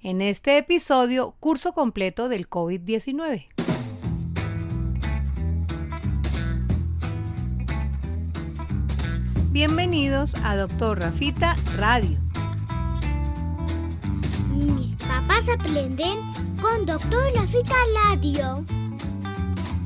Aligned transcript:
En 0.00 0.22
este 0.22 0.58
episodio, 0.58 1.34
curso 1.40 1.72
completo 1.72 2.28
del 2.28 2.48
COVID-19. 2.48 3.46
Bienvenidos 9.50 10.36
a 10.44 10.54
Doctor 10.54 11.00
Rafita 11.00 11.56
Radio. 11.76 12.16
Mis 14.54 14.94
papás 14.94 15.48
aprenden 15.48 16.20
con 16.62 16.86
Doctor 16.86 17.32
Rafita 17.34 17.74
Radio. 18.06 18.64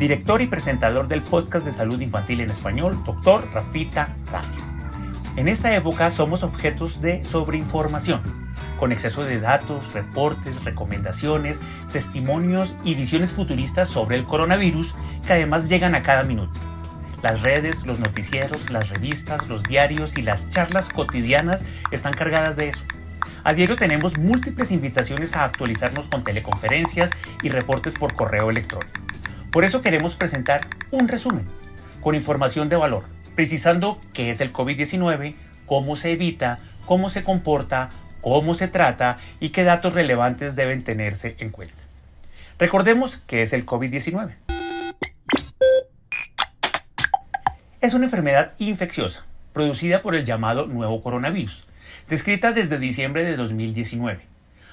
director 0.00 0.40
y 0.40 0.46
presentador 0.46 1.08
del 1.08 1.22
podcast 1.22 1.62
de 1.62 1.74
salud 1.74 2.00
infantil 2.00 2.40
en 2.40 2.50
español, 2.50 2.98
Doctor 3.04 3.46
Rafita 3.52 4.16
Radio. 4.32 4.48
En 5.36 5.46
esta 5.46 5.76
época 5.76 6.08
somos 6.08 6.42
objetos 6.42 7.02
de 7.02 7.22
sobreinformación, 7.22 8.22
con 8.78 8.92
exceso 8.92 9.24
de 9.24 9.40
datos, 9.40 9.92
reportes, 9.92 10.64
recomendaciones, 10.64 11.60
testimonios 11.92 12.74
y 12.82 12.94
visiones 12.94 13.32
futuristas 13.32 13.90
sobre 13.90 14.16
el 14.16 14.24
coronavirus 14.24 14.94
que 15.26 15.34
además 15.34 15.68
llegan 15.68 15.94
a 15.94 16.02
cada 16.02 16.24
minuto. 16.24 16.58
Las 17.22 17.42
redes, 17.42 17.84
los 17.84 17.98
noticieros, 17.98 18.70
las 18.70 18.88
revistas, 18.88 19.48
los 19.48 19.62
diarios 19.64 20.16
y 20.16 20.22
las 20.22 20.50
charlas 20.50 20.88
cotidianas 20.88 21.62
están 21.90 22.14
cargadas 22.14 22.56
de 22.56 22.70
eso. 22.70 22.84
A 23.44 23.52
diario 23.52 23.76
tenemos 23.76 24.16
múltiples 24.16 24.72
invitaciones 24.72 25.36
a 25.36 25.44
actualizarnos 25.44 26.08
con 26.08 26.24
teleconferencias 26.24 27.10
y 27.42 27.50
reportes 27.50 27.92
por 27.92 28.14
correo 28.14 28.48
electrónico. 28.48 29.09
Por 29.52 29.64
eso 29.64 29.82
queremos 29.82 30.14
presentar 30.14 30.68
un 30.92 31.08
resumen 31.08 31.44
con 32.00 32.14
información 32.14 32.68
de 32.68 32.76
valor, 32.76 33.02
precisando 33.34 34.00
qué 34.12 34.30
es 34.30 34.40
el 34.40 34.52
COVID-19, 34.52 35.34
cómo 35.66 35.96
se 35.96 36.12
evita, 36.12 36.60
cómo 36.86 37.10
se 37.10 37.24
comporta, 37.24 37.88
cómo 38.20 38.54
se 38.54 38.68
trata 38.68 39.16
y 39.40 39.48
qué 39.48 39.64
datos 39.64 39.94
relevantes 39.94 40.54
deben 40.54 40.84
tenerse 40.84 41.34
en 41.40 41.50
cuenta. 41.50 41.74
Recordemos 42.60 43.16
qué 43.26 43.42
es 43.42 43.52
el 43.52 43.66
COVID-19. 43.66 44.36
Es 47.80 47.94
una 47.94 48.04
enfermedad 48.04 48.52
infecciosa 48.60 49.24
producida 49.52 50.00
por 50.00 50.14
el 50.14 50.24
llamado 50.24 50.66
nuevo 50.66 51.02
coronavirus, 51.02 51.64
descrita 52.08 52.52
desde 52.52 52.78
diciembre 52.78 53.24
de 53.24 53.36
2019. 53.36 54.20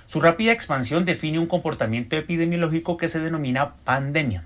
Su 0.06 0.22
rápida 0.22 0.52
expansión 0.52 1.04
define 1.04 1.40
un 1.40 1.48
comportamiento 1.48 2.16
epidemiológico 2.16 2.96
que 2.98 3.08
se 3.08 3.20
denomina 3.20 3.74
pandemia 3.84 4.44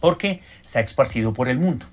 porque 0.00 0.40
se 0.64 0.78
ha 0.78 0.82
esparcido 0.82 1.32
por 1.32 1.48
el 1.48 1.58
mundo. 1.58 1.86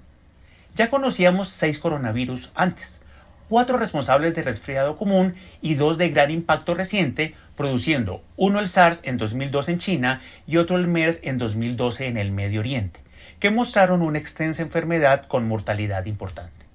Ya 0.76 0.90
conocíamos 0.90 1.50
seis 1.50 1.80
coronavirus 1.80 2.52
antes, 2.56 3.02
cuatro 3.50 3.78
responsables 3.78 4.36
de 4.36 4.44
resfriado 4.44 4.98
común 4.98 5.36
y 5.62 5.76
dos 5.76 5.98
de 5.98 6.10
gran 6.10 6.32
impacto 6.32 6.74
reciente, 6.74 7.36
produciendo 7.56 8.22
uno 8.36 8.60
el 8.60 8.68
SARS 8.68 9.02
en 9.04 9.18
2002 9.18 9.70
en 9.70 9.80
China 9.80 10.22
y 10.46 10.58
otro 10.58 10.78
el 10.78 10.88
MERS 10.88 11.20
en 11.24 11.38
2012 11.38 12.08
en 12.08 12.18
el 12.18 12.32
Medio 12.32 12.60
Oriente, 12.60 13.00
que 13.40 13.52
mostraron 13.52 14.02
una 14.02 14.20
extensa 14.20 14.62
enfermedad 14.62 15.28
con 15.28 15.48
mortalidad 15.48 16.06
importante. 16.06 16.66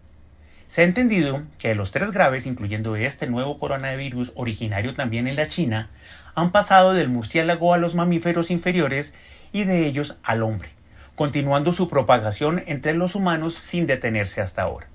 Se 0.69 0.83
ha 0.83 0.85
entendido 0.85 1.43
que 1.59 1.75
los 1.75 1.91
tres 1.91 2.13
graves, 2.13 2.47
incluyendo 2.47 2.95
este 2.95 3.27
nuevo 3.27 3.59
coronavirus 3.59 4.33
originario 4.37 4.95
también 4.95 5.27
en 5.27 5.35
la 5.35 5.49
China, 5.49 5.91
han 6.37 6.53
pasado 6.53 6.95
del 6.95 7.09
murciélago 7.09 7.75
a 7.75 7.77
los 7.77 7.97
mamíferos 7.97 8.53
inferiores 8.53 9.13
y 9.53 9.65
de 9.65 9.87
ellos 9.87 10.17
al 10.23 10.45
hombre, 10.45 10.71
continuando 11.21 11.75
su 11.75 11.87
propagación 11.87 12.63
entre 12.65 12.95
los 12.95 13.15
humanos 13.15 13.53
sin 13.53 13.87
detenerse 13.87 14.41
hasta 14.41 14.63
ahora. 14.63 14.87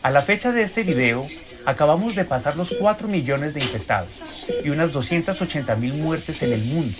A 0.00 0.12
la 0.12 0.22
fecha 0.22 0.52
de 0.52 0.62
este 0.62 0.84
video, 0.84 1.26
acabamos 1.66 2.14
de 2.14 2.24
pasar 2.24 2.56
los 2.56 2.72
4 2.78 3.08
millones 3.08 3.52
de 3.52 3.58
infectados 3.58 4.10
y 4.62 4.68
unas 4.68 4.92
280 4.92 5.74
mil 5.74 5.94
muertes 5.94 6.44
en 6.44 6.52
el 6.52 6.62
mundo, 6.62 6.96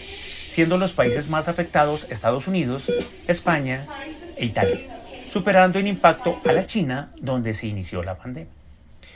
siendo 0.49 0.77
los 0.77 0.93
países 0.93 1.29
más 1.29 1.47
afectados 1.47 2.09
Estados 2.11 2.49
Unidos, 2.49 2.91
España 3.29 3.87
e 4.35 4.47
Italia, 4.47 4.89
superando 5.31 5.79
en 5.79 5.87
impacto 5.87 6.41
a 6.45 6.51
la 6.51 6.67
China, 6.67 7.13
donde 7.21 7.55
se 7.55 7.69
inició 7.69 8.03
la 8.03 8.17
pandemia. 8.17 8.53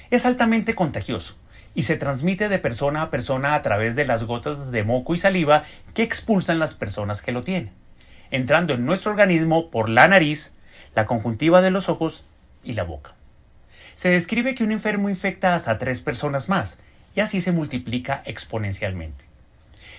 Es 0.09 0.25
altamente 0.25 0.76
contagioso 0.76 1.34
y 1.75 1.82
se 1.82 1.97
transmite 1.97 2.48
de 2.48 2.60
persona 2.60 3.03
a 3.03 3.10
persona 3.10 3.56
a 3.56 3.62
través 3.62 3.97
de 3.97 4.04
las 4.04 4.22
gotas 4.22 4.70
de 4.70 4.84
moco 4.84 5.16
y 5.16 5.19
saliva 5.19 5.65
que 5.94 6.04
expulsan 6.04 6.60
las 6.60 6.75
personas 6.75 7.22
que 7.22 7.32
lo 7.32 7.42
tienen 7.42 7.85
entrando 8.31 8.75
en 8.75 8.87
nuestro 8.87 9.10
organismo 9.10 9.70
por 9.70 9.88
la 9.88 10.09
nariz, 10.09 10.53
la 10.94 11.06
conjuntiva 11.06 11.62
de 11.62 11.70
los 11.70 11.88
ojos 11.88 12.25
y 12.64 12.72
la 12.72 12.84
boca. 12.84 13.12
Se 13.94 14.09
describe 14.10 14.54
que 14.54 14.64
un 14.64 14.72
enfermo 14.72 15.09
infecta 15.09 15.54
hasta 15.54 15.78
tres 15.78 16.00
personas 16.00 16.48
más 16.48 16.78
y 17.15 17.20
así 17.20 17.41
se 17.41 17.53
multiplica 17.53 18.22
exponencialmente. 18.25 19.25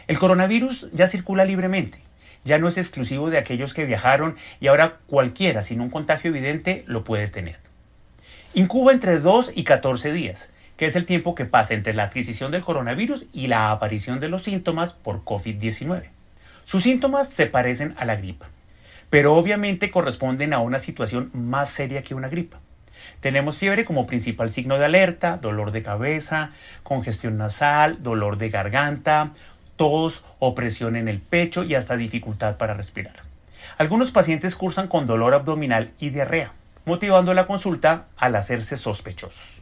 El 0.08 0.20
coronavirus 0.20 0.88
ya 0.94 1.08
circula 1.08 1.46
libremente, 1.46 2.00
ya 2.46 2.60
no 2.60 2.68
es 2.68 2.78
exclusivo 2.78 3.30
de 3.30 3.38
aquellos 3.38 3.74
que 3.74 3.86
viajaron 3.86 4.38
y 4.60 4.68
ahora 4.68 4.98
cualquiera 5.08 5.64
sin 5.64 5.82
un 5.82 5.90
contagio 5.90 6.30
evidente 6.30 6.84
lo 6.88 7.04
puede 7.04 7.28
tener. 7.28 7.58
Incuba 8.54 8.92
entre 8.92 9.20
2 9.20 9.52
y 9.56 9.64
14 9.64 10.14
días, 10.14 10.50
que 10.78 10.86
es 10.86 10.96
el 10.96 11.06
tiempo 11.06 11.36
que 11.36 11.46
pasa 11.46 11.74
entre 11.74 11.94
la 11.94 12.04
adquisición 12.04 12.52
del 12.52 12.64
coronavirus 12.64 13.26
y 13.34 13.48
la 13.48 13.72
aparición 13.72 14.20
de 14.20 14.30
los 14.30 14.44
síntomas 14.44 14.94
por 14.94 15.24
COVID-19. 15.24 16.04
Sus 16.68 16.84
síntomas 16.84 17.30
se 17.30 17.46
parecen 17.46 17.96
a 17.98 18.04
la 18.04 18.18
gripa, 18.18 18.48
pero 19.10 19.36
obviamente 19.36 19.90
corresponden 19.90 20.52
a 20.52 20.60
una 20.60 20.80
situación 20.80 21.32
más 21.34 21.70
seria 21.70 22.04
que 22.04 22.14
una 22.14 22.28
gripa. 22.28 22.60
Tenemos 23.22 23.58
fiebre 23.58 23.86
como 23.86 24.06
principal 24.06 24.50
signo 24.50 24.78
de 24.78 24.84
alerta, 24.84 25.38
dolor 25.38 25.72
de 25.72 25.82
cabeza, 25.82 26.50
congestión 26.84 27.38
nasal, 27.38 28.04
dolor 28.04 28.38
de 28.38 28.50
garganta, 28.50 29.32
tos, 29.78 30.26
opresión 30.40 30.98
en 30.98 31.08
el 31.08 31.22
pecho 31.22 31.64
y 31.64 31.74
hasta 31.74 31.96
dificultad 31.96 32.58
para 32.58 32.74
respirar. 32.74 33.16
Algunos 33.78 34.12
pacientes 34.12 34.58
cursan 34.58 34.90
con 34.90 35.06
dolor 35.06 35.36
abdominal 35.36 35.92
y 36.00 36.10
diarrea, 36.10 36.52
motivando 36.84 37.34
la 37.34 37.48
consulta 37.48 38.08
al 38.18 38.36
hacerse 38.36 38.76
sospechosos. 38.76 39.62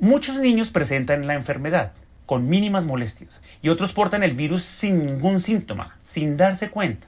Muchos 0.00 0.38
niños 0.38 0.70
presentan 0.70 1.26
la 1.26 1.34
enfermedad, 1.34 1.92
con 2.28 2.46
mínimas 2.46 2.84
molestias 2.84 3.40
y 3.62 3.70
otros 3.70 3.94
portan 3.94 4.22
el 4.22 4.36
virus 4.36 4.62
sin 4.62 5.06
ningún 5.06 5.40
síntoma, 5.40 5.96
sin 6.04 6.36
darse 6.36 6.68
cuenta. 6.68 7.06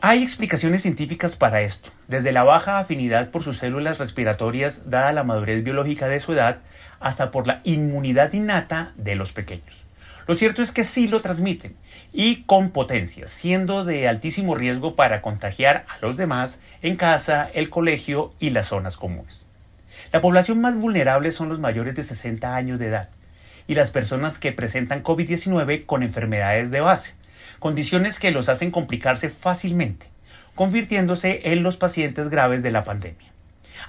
Hay 0.00 0.22
explicaciones 0.22 0.80
científicas 0.80 1.36
para 1.36 1.60
esto, 1.60 1.90
desde 2.08 2.32
la 2.32 2.42
baja 2.42 2.78
afinidad 2.78 3.28
por 3.28 3.44
sus 3.44 3.58
células 3.58 3.98
respiratorias 3.98 4.88
dada 4.88 5.12
la 5.12 5.24
madurez 5.24 5.62
biológica 5.62 6.08
de 6.08 6.20
su 6.20 6.32
edad, 6.32 6.60
hasta 7.00 7.30
por 7.32 7.46
la 7.46 7.60
inmunidad 7.64 8.32
innata 8.32 8.92
de 8.96 9.14
los 9.14 9.32
pequeños. 9.32 9.76
Lo 10.26 10.34
cierto 10.34 10.62
es 10.62 10.72
que 10.72 10.84
sí 10.84 11.06
lo 11.06 11.20
transmiten 11.20 11.76
y 12.14 12.44
con 12.44 12.70
potencia, 12.70 13.28
siendo 13.28 13.84
de 13.84 14.08
altísimo 14.08 14.54
riesgo 14.54 14.96
para 14.96 15.20
contagiar 15.20 15.84
a 15.86 15.98
los 16.00 16.16
demás 16.16 16.60
en 16.80 16.96
casa, 16.96 17.46
el 17.52 17.68
colegio 17.68 18.32
y 18.40 18.48
las 18.50 18.68
zonas 18.68 18.96
comunes. 18.96 19.44
La 20.14 20.22
población 20.22 20.62
más 20.62 20.74
vulnerable 20.76 21.30
son 21.30 21.50
los 21.50 21.58
mayores 21.58 21.94
de 21.94 22.04
60 22.04 22.56
años 22.56 22.78
de 22.78 22.86
edad, 22.86 23.10
y 23.66 23.74
las 23.74 23.90
personas 23.90 24.38
que 24.38 24.52
presentan 24.52 25.02
COVID-19 25.02 25.86
con 25.86 26.02
enfermedades 26.02 26.70
de 26.70 26.80
base, 26.80 27.14
condiciones 27.58 28.18
que 28.18 28.30
los 28.30 28.48
hacen 28.48 28.70
complicarse 28.70 29.28
fácilmente, 29.30 30.06
convirtiéndose 30.54 31.52
en 31.52 31.62
los 31.62 31.76
pacientes 31.76 32.28
graves 32.28 32.62
de 32.62 32.70
la 32.70 32.84
pandemia. 32.84 33.30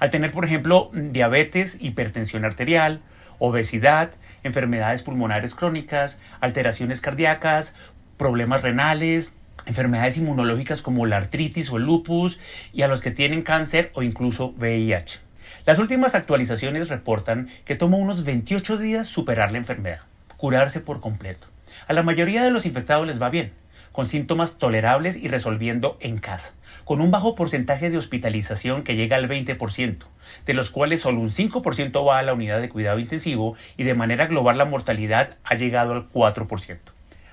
Al 0.00 0.10
tener, 0.10 0.32
por 0.32 0.44
ejemplo, 0.44 0.90
diabetes, 0.92 1.78
hipertensión 1.80 2.44
arterial, 2.44 3.00
obesidad, 3.38 4.10
enfermedades 4.44 5.02
pulmonares 5.02 5.54
crónicas, 5.54 6.20
alteraciones 6.40 7.00
cardíacas, 7.00 7.74
problemas 8.16 8.62
renales, 8.62 9.32
enfermedades 9.66 10.16
inmunológicas 10.16 10.82
como 10.82 11.06
la 11.06 11.16
artritis 11.16 11.70
o 11.70 11.76
el 11.76 11.84
lupus 11.84 12.38
y 12.72 12.82
a 12.82 12.88
los 12.88 13.00
que 13.00 13.10
tienen 13.10 13.42
cáncer 13.42 13.90
o 13.94 14.02
incluso 14.02 14.54
VIH. 14.58 15.27
Las 15.68 15.78
últimas 15.78 16.14
actualizaciones 16.14 16.88
reportan 16.88 17.50
que 17.66 17.76
toma 17.76 17.98
unos 17.98 18.24
28 18.24 18.78
días 18.78 19.06
superar 19.06 19.52
la 19.52 19.58
enfermedad, 19.58 20.00
curarse 20.38 20.80
por 20.80 21.02
completo. 21.02 21.46
A 21.86 21.92
la 21.92 22.02
mayoría 22.02 22.42
de 22.42 22.50
los 22.50 22.64
infectados 22.64 23.06
les 23.06 23.20
va 23.20 23.28
bien, 23.28 23.52
con 23.92 24.06
síntomas 24.06 24.56
tolerables 24.56 25.18
y 25.18 25.28
resolviendo 25.28 25.98
en 26.00 26.16
casa, 26.16 26.54
con 26.84 27.02
un 27.02 27.10
bajo 27.10 27.34
porcentaje 27.34 27.90
de 27.90 27.98
hospitalización 27.98 28.82
que 28.82 28.96
llega 28.96 29.16
al 29.16 29.28
20%, 29.28 29.98
de 30.46 30.54
los 30.54 30.70
cuales 30.70 31.02
solo 31.02 31.20
un 31.20 31.28
5% 31.28 32.02
va 32.02 32.18
a 32.18 32.22
la 32.22 32.32
unidad 32.32 32.62
de 32.62 32.70
cuidado 32.70 32.98
intensivo 32.98 33.54
y 33.76 33.84
de 33.84 33.92
manera 33.92 34.24
global 34.26 34.56
la 34.56 34.64
mortalidad 34.64 35.36
ha 35.44 35.54
llegado 35.54 35.92
al 35.92 36.08
4%. 36.10 36.78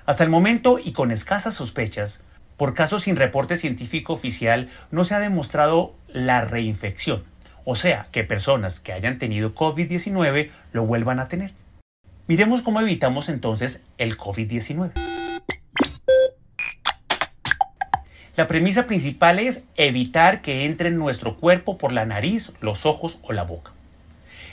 Hasta 0.04 0.24
el 0.24 0.28
momento 0.28 0.78
y 0.78 0.92
con 0.92 1.10
escasas 1.10 1.54
sospechas, 1.54 2.20
por 2.58 2.74
casos 2.74 3.04
sin 3.04 3.16
reporte 3.16 3.56
científico 3.56 4.12
oficial, 4.12 4.68
no 4.90 5.04
se 5.04 5.14
ha 5.14 5.20
demostrado 5.20 5.94
la 6.12 6.42
reinfección, 6.42 7.22
o 7.68 7.74
sea, 7.74 8.06
que 8.12 8.22
personas 8.22 8.78
que 8.78 8.92
hayan 8.92 9.18
tenido 9.18 9.52
COVID-19 9.52 10.50
lo 10.72 10.86
vuelvan 10.86 11.18
a 11.18 11.26
tener. 11.26 11.50
Miremos 12.28 12.62
cómo 12.62 12.80
evitamos 12.80 13.28
entonces 13.28 13.82
el 13.98 14.16
COVID-19. 14.16 14.92
La 18.36 18.46
premisa 18.46 18.86
principal 18.86 19.40
es 19.40 19.64
evitar 19.74 20.42
que 20.42 20.64
entre 20.64 20.90
en 20.90 20.96
nuestro 20.96 21.36
cuerpo 21.38 21.76
por 21.76 21.90
la 21.90 22.06
nariz, 22.06 22.52
los 22.60 22.86
ojos 22.86 23.18
o 23.22 23.32
la 23.32 23.42
boca. 23.42 23.72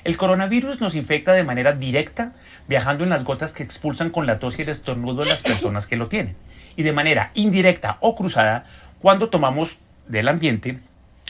El 0.03 0.17
coronavirus 0.17 0.81
nos 0.81 0.95
infecta 0.95 1.33
de 1.33 1.43
manera 1.43 1.73
directa 1.73 2.33
viajando 2.67 3.03
en 3.03 3.11
las 3.11 3.23
gotas 3.23 3.53
que 3.53 3.61
expulsan 3.61 4.09
con 4.09 4.25
la 4.25 4.39
tos 4.39 4.57
y 4.57 4.63
el 4.63 4.69
estornudo 4.69 5.23
las 5.23 5.43
personas 5.43 5.85
que 5.85 5.97
lo 5.97 6.07
tienen. 6.07 6.35
Y 6.75 6.81
de 6.81 6.93
manera 6.93 7.29
indirecta 7.35 7.97
o 7.99 8.15
cruzada 8.15 8.65
cuando 9.01 9.29
tomamos 9.29 9.77
del 10.07 10.29
ambiente, 10.29 10.79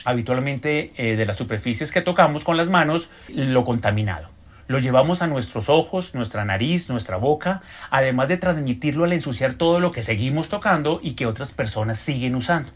habitualmente 0.04 0.92
eh, 0.96 1.16
de 1.16 1.26
las 1.26 1.36
superficies 1.36 1.90
que 1.90 2.00
tocamos 2.00 2.44
con 2.44 2.56
las 2.56 2.68
manos, 2.68 3.10
lo 3.28 3.64
contaminado. 3.64 4.28
Lo 4.66 4.78
llevamos 4.78 5.20
a 5.20 5.26
nuestros 5.26 5.68
ojos, 5.68 6.14
nuestra 6.14 6.44
nariz, 6.44 6.88
nuestra 6.88 7.16
boca, 7.16 7.62
además 7.90 8.28
de 8.28 8.38
transmitirlo 8.38 9.04
al 9.04 9.12
ensuciar 9.12 9.54
todo 9.54 9.78
lo 9.78 9.92
que 9.92 10.02
seguimos 10.02 10.48
tocando 10.48 11.00
y 11.02 11.12
que 11.12 11.26
otras 11.26 11.52
personas 11.52 11.98
siguen 11.98 12.34
usando. 12.34 12.70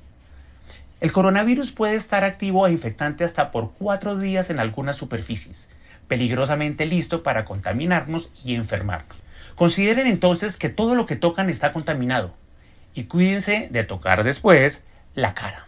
El 1.01 1.13
coronavirus 1.13 1.73
puede 1.73 1.95
estar 1.95 2.25
activo 2.25 2.67
e 2.67 2.73
infectante 2.73 3.25
hasta 3.25 3.51
por 3.53 3.73
cuatro 3.79 4.17
días 4.17 4.51
en 4.51 4.59
algunas 4.59 4.97
superficies, 4.97 5.71
peligrosamente 6.09 6.85
listo 6.87 7.23
para 7.23 7.45
contaminarnos 7.45 8.33
y 8.45 8.55
enfermarnos. 8.55 9.17
Consideren 9.55 10.07
entonces 10.07 10.57
que 10.57 10.69
todo 10.69 10.95
lo 10.95 11.07
que 11.07 11.17
tocan 11.17 11.49
está 11.49 11.73
contaminado 11.73 12.33
y 12.95 13.05
cuídense 13.05 13.69
de 13.71 13.85
tocar 13.85 14.25
después 14.25 14.85
la 15.15 15.35
cara. 15.35 15.68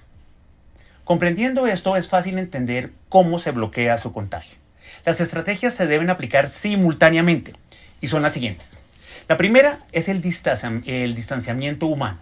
Comprendiendo 1.11 1.67
esto 1.67 1.97
es 1.97 2.09
fácil 2.09 2.39
entender 2.39 2.93
cómo 3.09 3.41
se 3.41 3.51
bloquea 3.51 3.99
su 3.99 4.12
contagio. 4.12 4.57
Las 5.05 5.21
estrategias 5.21 5.75
se 5.75 5.89
deben 5.89 6.09
aplicar 6.09 6.49
simultáneamente 6.49 7.53
y 8.01 8.07
son 8.07 8.23
las 8.23 8.33
siguientes. 8.33 8.79
La 9.27 9.37
primera 9.37 9.81
es 9.91 10.09
el, 10.09 10.23
distanciamiento 10.23 11.87
humano, 11.87 12.19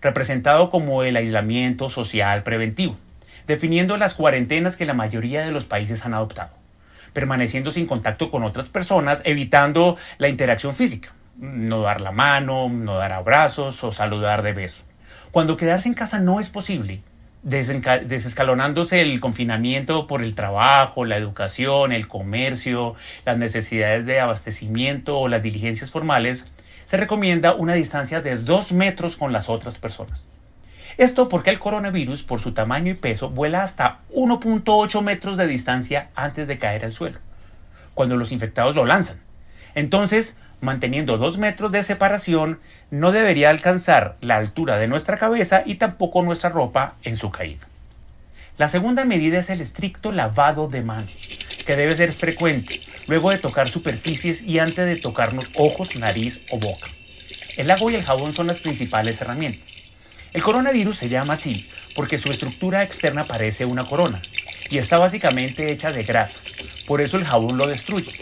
representado 0.00 0.68
como 0.70 1.04
el 1.04 1.16
aislamiento 1.16 1.88
social 1.90 2.42
preventivo, 2.42 2.96
definiendo 3.46 3.96
las 3.98 4.14
cuarentenas 4.16 4.76
que 4.76 4.84
la 4.84 4.94
mayoría 4.94 5.42
de 5.42 5.52
los 5.52 5.66
países 5.66 6.04
han 6.04 6.14
adoptado, 6.14 6.50
permaneciendo 7.12 7.70
sin 7.70 7.86
contacto 7.86 8.32
con 8.32 8.42
otras 8.42 8.68
personas, 8.68 9.22
evitando 9.24 9.96
la 10.18 10.28
interacción 10.28 10.74
física, 10.74 11.12
no 11.38 11.82
dar 11.82 12.00
la 12.00 12.10
mano, 12.10 12.68
no 12.68 12.96
dar 12.96 13.12
abrazos 13.12 13.84
o 13.84 13.92
saludar 13.92 14.42
de 14.42 14.54
beso. 14.54 14.82
Cuando 15.30 15.56
quedarse 15.56 15.88
en 15.88 15.94
casa 15.94 16.18
no 16.18 16.40
es 16.40 16.48
posible, 16.48 17.00
desescalonándose 17.44 19.02
el 19.02 19.20
confinamiento 19.20 20.06
por 20.06 20.22
el 20.22 20.34
trabajo, 20.34 21.04
la 21.04 21.18
educación, 21.18 21.92
el 21.92 22.08
comercio, 22.08 22.96
las 23.24 23.38
necesidades 23.38 24.06
de 24.06 24.18
abastecimiento 24.18 25.18
o 25.18 25.28
las 25.28 25.42
diligencias 25.42 25.90
formales, 25.90 26.50
se 26.86 26.96
recomienda 26.96 27.54
una 27.54 27.74
distancia 27.74 28.20
de 28.20 28.36
2 28.36 28.72
metros 28.72 29.16
con 29.16 29.32
las 29.32 29.48
otras 29.48 29.78
personas. 29.78 30.28
Esto 30.96 31.28
porque 31.28 31.50
el 31.50 31.58
coronavirus, 31.58 32.22
por 32.22 32.40
su 32.40 32.52
tamaño 32.52 32.92
y 32.92 32.94
peso, 32.94 33.28
vuela 33.28 33.62
hasta 33.62 33.98
1.8 34.14 35.02
metros 35.02 35.36
de 35.36 35.46
distancia 35.46 36.08
antes 36.14 36.46
de 36.46 36.58
caer 36.58 36.84
al 36.84 36.92
suelo, 36.92 37.18
cuando 37.94 38.16
los 38.16 38.32
infectados 38.32 38.74
lo 38.74 38.84
lanzan. 38.84 39.18
Entonces, 39.74 40.36
manteniendo 40.64 41.18
2 41.18 41.38
metros 41.38 41.70
de 41.70 41.82
separación, 41.82 42.58
no 42.90 43.12
debería 43.12 43.50
alcanzar 43.50 44.16
la 44.20 44.36
altura 44.36 44.78
de 44.78 44.88
nuestra 44.88 45.18
cabeza 45.18 45.62
y 45.64 45.76
tampoco 45.76 46.22
nuestra 46.22 46.50
ropa 46.50 46.94
en 47.04 47.16
su 47.16 47.30
caída. 47.30 47.66
La 48.58 48.68
segunda 48.68 49.04
medida 49.04 49.38
es 49.38 49.50
el 49.50 49.60
estricto 49.60 50.12
lavado 50.12 50.68
de 50.68 50.82
manos, 50.82 51.12
que 51.66 51.76
debe 51.76 51.96
ser 51.96 52.12
frecuente, 52.12 52.80
luego 53.06 53.30
de 53.30 53.38
tocar 53.38 53.68
superficies 53.68 54.42
y 54.42 54.58
antes 54.58 54.86
de 54.86 54.96
tocarnos 54.96 55.50
ojos, 55.56 55.94
nariz 55.96 56.40
o 56.50 56.58
boca. 56.58 56.88
El 57.56 57.70
agua 57.70 57.92
y 57.92 57.96
el 57.96 58.04
jabón 58.04 58.32
son 58.32 58.46
las 58.46 58.60
principales 58.60 59.20
herramientas. 59.20 59.68
El 60.32 60.42
coronavirus 60.42 60.96
se 60.96 61.08
llama 61.08 61.34
así 61.34 61.68
porque 61.94 62.18
su 62.18 62.30
estructura 62.30 62.82
externa 62.82 63.26
parece 63.26 63.64
una 63.64 63.84
corona 63.84 64.20
y 64.70 64.78
está 64.78 64.98
básicamente 64.98 65.70
hecha 65.70 65.92
de 65.92 66.02
grasa, 66.02 66.40
por 66.86 67.00
eso 67.00 67.16
el 67.16 67.24
jabón 67.24 67.56
lo 67.56 67.66
destruye, 67.66 68.12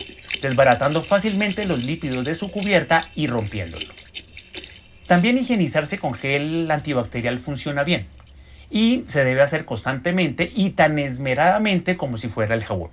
desbaratando 0.41 1.03
fácilmente 1.03 1.67
los 1.67 1.83
lípidos 1.83 2.25
de 2.25 2.35
su 2.35 2.51
cubierta 2.51 3.09
y 3.15 3.27
rompiéndolo. 3.27 3.93
También 5.07 5.39
higienizarse 5.39 5.99
con 5.99 6.15
gel 6.15 6.71
antibacterial 6.71 7.39
funciona 7.39 7.85
bien 7.85 8.07
y 8.71 9.05
se 9.09 9.25
debe 9.25 9.43
hacer 9.43 9.65
constantemente 9.65 10.51
y 10.55 10.71
tan 10.71 10.99
esmeradamente 10.99 11.97
como 11.97 12.17
si 12.17 12.29
fuera 12.29 12.55
el 12.55 12.65
jabón. 12.65 12.91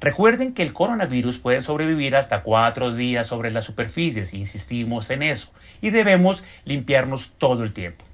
Recuerden 0.00 0.54
que 0.54 0.62
el 0.62 0.72
coronavirus 0.72 1.38
puede 1.38 1.62
sobrevivir 1.62 2.14
hasta 2.14 2.42
cuatro 2.42 2.94
días 2.94 3.26
sobre 3.26 3.50
las 3.50 3.64
superficies, 3.64 4.32
insistimos 4.32 5.10
en 5.10 5.22
eso, 5.22 5.50
y 5.80 5.90
debemos 5.90 6.44
limpiarnos 6.64 7.32
todo 7.38 7.64
el 7.64 7.72
tiempo. 7.72 8.04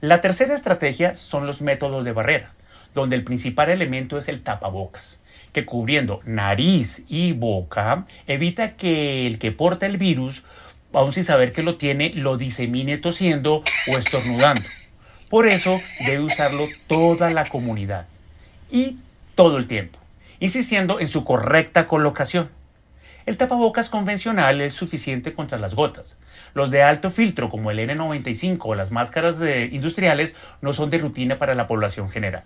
La 0.00 0.20
tercera 0.20 0.54
estrategia 0.54 1.14
son 1.16 1.46
los 1.46 1.62
métodos 1.62 2.04
de 2.04 2.12
barrera, 2.12 2.50
donde 2.96 3.14
el 3.14 3.24
principal 3.24 3.68
elemento 3.68 4.16
es 4.16 4.26
el 4.26 4.42
tapabocas, 4.42 5.20
que 5.52 5.66
cubriendo 5.66 6.20
nariz 6.24 7.04
y 7.08 7.32
boca 7.34 8.06
evita 8.26 8.72
que 8.72 9.26
el 9.26 9.38
que 9.38 9.52
porta 9.52 9.84
el 9.84 9.98
virus 9.98 10.42
aún 10.94 11.12
sin 11.12 11.24
saber 11.24 11.52
que 11.52 11.62
lo 11.62 11.76
tiene, 11.76 12.14
lo 12.14 12.38
disemine 12.38 12.96
tosiendo 12.96 13.62
o 13.86 13.98
estornudando. 13.98 14.62
Por 15.28 15.46
eso 15.46 15.82
debe 16.06 16.20
usarlo 16.20 16.68
toda 16.86 17.30
la 17.30 17.46
comunidad 17.46 18.06
y 18.70 18.96
todo 19.34 19.58
el 19.58 19.66
tiempo, 19.66 19.98
insistiendo 20.40 20.98
en 20.98 21.08
su 21.08 21.22
correcta 21.22 21.86
colocación. 21.86 22.48
El 23.26 23.36
tapabocas 23.36 23.90
convencional 23.90 24.62
es 24.62 24.72
suficiente 24.72 25.34
contra 25.34 25.58
las 25.58 25.74
gotas. 25.74 26.16
Los 26.54 26.70
de 26.70 26.82
alto 26.82 27.10
filtro 27.10 27.50
como 27.50 27.70
el 27.70 27.78
N95 27.78 28.60
o 28.62 28.74
las 28.74 28.90
máscaras 28.90 29.36
industriales 29.70 30.34
no 30.62 30.72
son 30.72 30.88
de 30.88 30.98
rutina 30.98 31.36
para 31.36 31.54
la 31.54 31.66
población 31.66 32.08
general. 32.08 32.44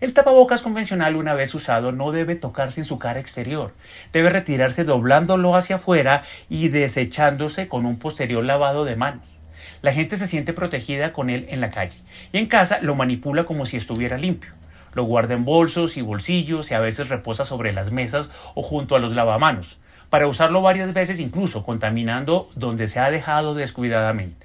El 0.00 0.12
tapabocas 0.12 0.60
convencional 0.60 1.14
una 1.14 1.34
vez 1.34 1.54
usado 1.54 1.92
no 1.92 2.10
debe 2.10 2.34
tocarse 2.34 2.80
en 2.80 2.84
su 2.84 2.98
cara 2.98 3.20
exterior, 3.20 3.72
debe 4.12 4.28
retirarse 4.28 4.82
doblándolo 4.82 5.54
hacia 5.54 5.76
afuera 5.76 6.24
y 6.48 6.68
desechándose 6.68 7.68
con 7.68 7.86
un 7.86 7.96
posterior 7.98 8.44
lavado 8.44 8.84
de 8.84 8.96
manos. 8.96 9.22
La 9.82 9.92
gente 9.92 10.16
se 10.16 10.26
siente 10.26 10.52
protegida 10.52 11.12
con 11.12 11.30
él 11.30 11.46
en 11.48 11.60
la 11.60 11.70
calle 11.70 11.98
y 12.32 12.38
en 12.38 12.46
casa 12.46 12.80
lo 12.80 12.96
manipula 12.96 13.44
como 13.44 13.66
si 13.66 13.76
estuviera 13.76 14.18
limpio. 14.18 14.50
Lo 14.94 15.04
guarda 15.04 15.34
en 15.34 15.44
bolsos 15.44 15.96
y 15.96 16.02
bolsillos 16.02 16.72
y 16.72 16.74
a 16.74 16.80
veces 16.80 17.08
reposa 17.08 17.44
sobre 17.44 17.72
las 17.72 17.92
mesas 17.92 18.30
o 18.54 18.62
junto 18.62 18.96
a 18.96 18.98
los 18.98 19.14
lavamanos, 19.14 19.78
para 20.10 20.26
usarlo 20.26 20.60
varias 20.60 20.92
veces 20.92 21.20
incluso 21.20 21.64
contaminando 21.64 22.50
donde 22.56 22.88
se 22.88 22.98
ha 22.98 23.10
dejado 23.12 23.54
descuidadamente. 23.54 24.43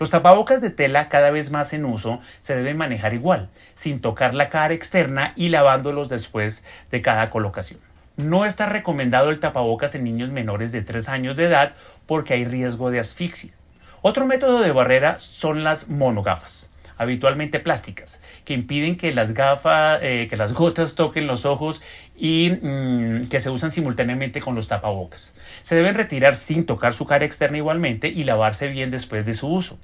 Los 0.00 0.08
tapabocas 0.08 0.62
de 0.62 0.70
tela 0.70 1.10
cada 1.10 1.30
vez 1.30 1.50
más 1.50 1.74
en 1.74 1.84
uso 1.84 2.22
se 2.40 2.56
deben 2.56 2.78
manejar 2.78 3.12
igual, 3.12 3.50
sin 3.74 4.00
tocar 4.00 4.32
la 4.32 4.48
cara 4.48 4.72
externa 4.72 5.34
y 5.36 5.50
lavándolos 5.50 6.08
después 6.08 6.64
de 6.90 7.02
cada 7.02 7.28
colocación. 7.28 7.80
No 8.16 8.46
está 8.46 8.64
recomendado 8.64 9.28
el 9.28 9.40
tapabocas 9.40 9.94
en 9.94 10.04
niños 10.04 10.30
menores 10.30 10.72
de 10.72 10.80
3 10.80 11.10
años 11.10 11.36
de 11.36 11.44
edad 11.44 11.72
porque 12.06 12.32
hay 12.32 12.46
riesgo 12.46 12.90
de 12.90 12.98
asfixia. 12.98 13.52
Otro 14.00 14.24
método 14.24 14.60
de 14.60 14.72
barrera 14.72 15.20
son 15.20 15.64
las 15.64 15.90
monogafas, 15.90 16.70
habitualmente 16.96 17.60
plásticas, 17.60 18.22
que 18.46 18.54
impiden 18.54 18.96
que 18.96 19.12
las 19.12 19.34
gafas, 19.34 19.98
eh, 20.00 20.28
que 20.30 20.38
las 20.38 20.54
gotas 20.54 20.94
toquen 20.94 21.26
los 21.26 21.44
ojos 21.44 21.82
y 22.16 22.52
mm, 22.62 23.28
que 23.28 23.40
se 23.40 23.50
usan 23.50 23.70
simultáneamente 23.70 24.40
con 24.40 24.54
los 24.54 24.66
tapabocas. 24.66 25.34
Se 25.62 25.76
deben 25.76 25.94
retirar 25.94 26.36
sin 26.36 26.64
tocar 26.64 26.94
su 26.94 27.04
cara 27.04 27.26
externa 27.26 27.58
igualmente 27.58 28.08
y 28.08 28.24
lavarse 28.24 28.68
bien 28.68 28.90
después 28.90 29.26
de 29.26 29.34
su 29.34 29.46
uso 29.46 29.78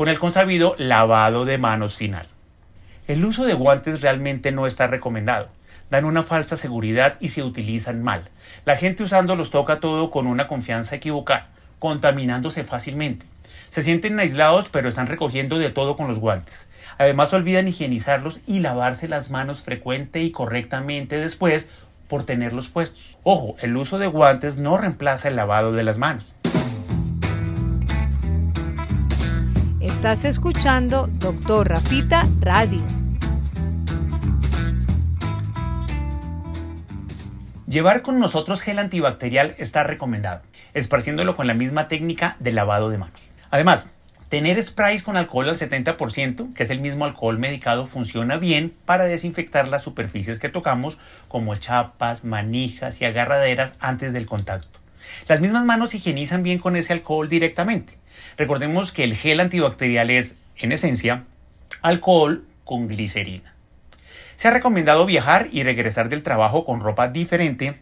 con 0.00 0.08
el 0.08 0.18
consabido 0.18 0.76
lavado 0.78 1.44
de 1.44 1.58
manos 1.58 1.94
final. 1.94 2.26
El 3.06 3.22
uso 3.22 3.44
de 3.44 3.52
guantes 3.52 4.00
realmente 4.00 4.50
no 4.50 4.66
está 4.66 4.86
recomendado. 4.86 5.48
Dan 5.90 6.06
una 6.06 6.22
falsa 6.22 6.56
seguridad 6.56 7.16
y 7.20 7.28
se 7.28 7.42
utilizan 7.42 8.02
mal. 8.02 8.22
La 8.64 8.78
gente 8.78 9.02
usándolos 9.02 9.50
toca 9.50 9.78
todo 9.78 10.10
con 10.10 10.26
una 10.26 10.48
confianza 10.48 10.96
equivocada, 10.96 11.48
contaminándose 11.78 12.64
fácilmente. 12.64 13.26
Se 13.68 13.82
sienten 13.82 14.18
aislados 14.18 14.70
pero 14.70 14.88
están 14.88 15.06
recogiendo 15.06 15.58
de 15.58 15.68
todo 15.68 15.96
con 15.96 16.08
los 16.08 16.18
guantes. 16.18 16.66
Además 16.96 17.34
olvidan 17.34 17.68
higienizarlos 17.68 18.40
y 18.46 18.60
lavarse 18.60 19.06
las 19.06 19.28
manos 19.28 19.60
frecuente 19.60 20.22
y 20.22 20.30
correctamente 20.30 21.16
después 21.16 21.68
por 22.08 22.24
tenerlos 22.24 22.68
puestos. 22.68 23.18
Ojo, 23.22 23.56
el 23.60 23.76
uso 23.76 23.98
de 23.98 24.06
guantes 24.06 24.56
no 24.56 24.78
reemplaza 24.78 25.28
el 25.28 25.36
lavado 25.36 25.72
de 25.72 25.82
las 25.82 25.98
manos. 25.98 26.24
Estás 29.90 30.24
escuchando 30.24 31.08
Doctor 31.08 31.68
Rafita 31.68 32.26
Radio. 32.38 32.80
Llevar 37.66 38.00
con 38.00 38.20
nosotros 38.20 38.62
gel 38.62 38.78
antibacterial 38.78 39.56
está 39.58 39.82
recomendado, 39.82 40.42
esparciéndolo 40.74 41.34
con 41.34 41.48
la 41.48 41.54
misma 41.54 41.88
técnica 41.88 42.36
de 42.38 42.52
lavado 42.52 42.88
de 42.88 42.98
manos. 42.98 43.20
Además, 43.50 43.90
Tener 44.28 44.62
sprays 44.62 45.02
con 45.02 45.16
alcohol 45.16 45.48
al 45.48 45.58
70%, 45.58 46.54
que 46.54 46.62
es 46.62 46.70
el 46.70 46.78
mismo 46.78 47.04
alcohol 47.04 47.40
medicado, 47.40 47.88
funciona 47.88 48.36
bien 48.36 48.72
para 48.84 49.06
desinfectar 49.06 49.66
las 49.66 49.82
superficies 49.82 50.38
que 50.38 50.48
tocamos, 50.48 50.98
como 51.26 51.56
chapas, 51.56 52.22
manijas 52.22 53.00
y 53.00 53.06
agarraderas 53.06 53.74
antes 53.80 54.12
del 54.12 54.26
contacto. 54.26 54.78
Las 55.26 55.40
mismas 55.40 55.64
manos 55.64 55.94
higienizan 55.94 56.44
bien 56.44 56.60
con 56.60 56.76
ese 56.76 56.92
alcohol 56.92 57.28
directamente. 57.28 57.99
Recordemos 58.40 58.90
que 58.90 59.04
el 59.04 59.16
gel 59.16 59.38
antibacterial 59.38 60.08
es, 60.08 60.38
en 60.56 60.72
esencia, 60.72 61.24
alcohol 61.82 62.42
con 62.64 62.88
glicerina. 62.88 63.52
Se 64.36 64.48
ha 64.48 64.50
recomendado 64.50 65.04
viajar 65.04 65.48
y 65.52 65.62
regresar 65.62 66.08
del 66.08 66.22
trabajo 66.22 66.64
con 66.64 66.80
ropa 66.80 67.08
diferente 67.08 67.74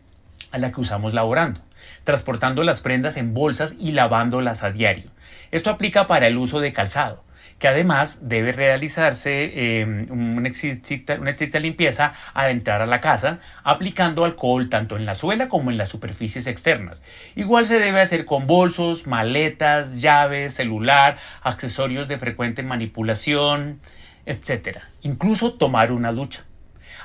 a 0.51 0.59
la 0.59 0.73
que 0.73 0.81
usamos 0.81 1.15
laborando, 1.15 1.61
transportando 2.03 2.65
las 2.65 2.81
prendas 2.81 3.17
en 3.17 3.35
bolsas 3.35 3.77
y 3.79 3.93
lavándolas 3.93 4.65
a 4.65 4.73
diario. 4.73 5.09
Esto 5.53 5.71
aplica 5.71 6.09
para 6.09 6.27
el 6.27 6.37
uso 6.37 6.59
de 6.59 6.73
calzado 6.73 7.23
que 7.59 7.69
además 7.69 8.29
debe 8.29 8.53
realizarse 8.53 9.81
em, 9.81 10.07
una, 10.11 10.49
estricta, 10.49 11.59
limpieza 11.59 12.13
al 12.35 12.51
entrar 12.51 12.83
a 12.83 12.87
la 12.87 13.01
casa, 13.01 13.41
aplicando 13.65 14.25
alcohol 14.25 14.69
tanto 14.69 14.97
en 14.97 15.07
la 15.07 15.15
suela 15.15 15.49
como 15.49 15.71
en 15.71 15.79
las 15.79 15.89
superficies 15.89 16.47
externas. 16.47 17.03
Igual 17.35 17.67
se 17.67 17.81
debe 17.81 18.01
hacer 18.01 18.25
con 18.25 18.47
bolsos, 18.47 19.07
maletas, 19.07 20.01
llaves, 20.01 20.55
celular, 20.55 21.19
accesorios 21.43 22.07
de 22.07 22.19
frecuente 22.19 22.63
manipulación, 22.63 23.81
etc. 24.25 24.79
Incluso 25.03 25.55
tomar 25.55 25.91
una 25.91 26.13
ducha. 26.13 26.45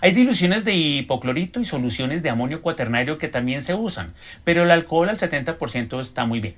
Hay 0.02 0.12
diluciones 0.12 0.66
de 0.66 0.74
hipoclorito 0.74 1.62
y 1.62 1.66
soluciones 1.66 2.22
de 2.24 2.30
amonio 2.30 2.62
cuaternario 2.62 3.18
que 3.18 3.30
también 3.30 3.62
se 3.62 3.74
usan, 3.74 4.14
pero 4.44 4.64
el 4.64 4.72
alcohol 4.72 5.10
al 5.10 5.18
70% 5.18 6.02
está 6.02 6.26
muy 6.26 6.42
bien. 6.42 6.56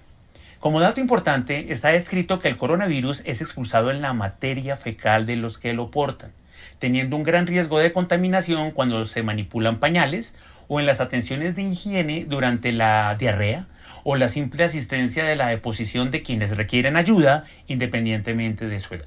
Como 0.59 0.79
dato 0.79 0.99
importante, 0.99 1.71
está 1.71 1.93
escrito 1.93 2.39
que 2.39 2.47
el 2.47 2.57
coronavirus 2.57 3.21
es 3.25 3.41
expulsado 3.41 3.91
en 3.91 4.01
la 4.01 4.13
materia 4.13 4.77
fecal 4.77 5.25
de 5.25 5.35
los 5.35 5.57
que 5.57 5.73
lo 5.73 5.91
portan, 5.91 6.31
teniendo 6.79 7.15
un 7.15 7.23
gran 7.23 7.45
riesgo 7.45 7.77
de 7.79 7.91
contaminación 7.91 8.71
cuando 8.71 9.05
se 9.05 9.21
manipulan 9.21 9.79
pañales 9.79 10.35
o 10.67 10.79
en 10.79 10.85
las 10.85 11.01
atenciones 11.01 11.55
de 11.55 11.63
higiene 11.63 12.25
durante 12.27 12.71
la 12.71 13.15
diarrea 13.19 13.67
o 14.03 14.15
la 14.15 14.29
simple 14.29 14.63
asistencia 14.63 15.23
de 15.23 15.35
la 15.35 15.47
deposición 15.47 16.09
de 16.09 16.23
quienes 16.23 16.57
requieren 16.57 16.95
ayuda 16.95 17.45
independientemente 17.67 18.67
de 18.67 18.79
su 18.79 18.95
edad. 18.95 19.05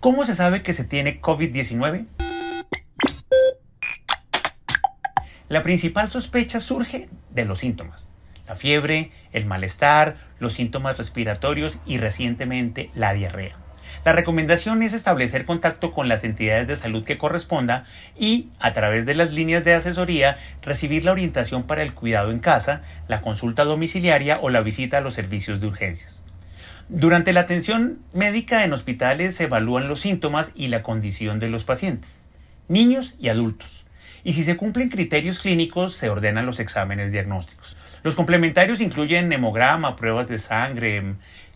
¿Cómo 0.00 0.24
se 0.24 0.34
sabe 0.34 0.62
que 0.62 0.72
se 0.72 0.84
tiene 0.84 1.20
COVID-19? 1.20 2.06
La 5.48 5.62
principal 5.62 6.10
sospecha 6.10 6.60
surge 6.60 7.08
de 7.30 7.44
los 7.44 7.60
síntomas 7.60 8.07
la 8.48 8.56
fiebre, 8.56 9.10
el 9.32 9.46
malestar, 9.46 10.16
los 10.40 10.54
síntomas 10.54 10.98
respiratorios 10.98 11.78
y 11.86 11.98
recientemente 11.98 12.90
la 12.94 13.12
diarrea. 13.12 13.56
La 14.04 14.12
recomendación 14.12 14.82
es 14.82 14.94
establecer 14.94 15.44
contacto 15.44 15.92
con 15.92 16.08
las 16.08 16.24
entidades 16.24 16.68
de 16.68 16.76
salud 16.76 17.04
que 17.04 17.18
corresponda 17.18 17.84
y, 18.18 18.48
a 18.58 18.72
través 18.72 19.06
de 19.06 19.14
las 19.14 19.32
líneas 19.32 19.64
de 19.64 19.74
asesoría, 19.74 20.38
recibir 20.62 21.04
la 21.04 21.12
orientación 21.12 21.64
para 21.64 21.82
el 21.82 21.94
cuidado 21.94 22.30
en 22.30 22.38
casa, 22.38 22.82
la 23.08 23.20
consulta 23.20 23.64
domiciliaria 23.64 24.38
o 24.40 24.50
la 24.50 24.60
visita 24.60 24.98
a 24.98 25.00
los 25.00 25.14
servicios 25.14 25.60
de 25.60 25.66
urgencias. 25.66 26.22
Durante 26.88 27.34
la 27.34 27.40
atención 27.40 27.98
médica 28.14 28.64
en 28.64 28.72
hospitales 28.72 29.36
se 29.36 29.44
evalúan 29.44 29.88
los 29.88 30.00
síntomas 30.00 30.52
y 30.54 30.68
la 30.68 30.82
condición 30.82 31.38
de 31.38 31.48
los 31.48 31.64
pacientes, 31.64 32.24
niños 32.68 33.14
y 33.18 33.28
adultos. 33.28 33.84
Y 34.24 34.32
si 34.32 34.44
se 34.44 34.56
cumplen 34.56 34.88
criterios 34.88 35.40
clínicos, 35.40 35.94
se 35.94 36.08
ordenan 36.08 36.46
los 36.46 36.60
exámenes 36.60 37.12
diagnósticos. 37.12 37.77
Los 38.02 38.14
complementarios 38.14 38.80
incluyen 38.80 39.32
hemograma, 39.32 39.96
pruebas 39.96 40.28
de 40.28 40.38
sangre, 40.38 41.02